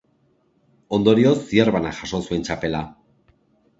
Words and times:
Ondorioz 0.97 1.35
Zierbenak 1.51 1.99
jaso 2.01 2.23
zuen 2.25 2.49
txapela. 2.49 2.81